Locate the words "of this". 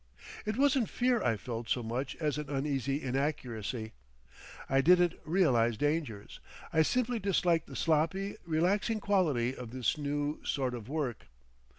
9.55-9.99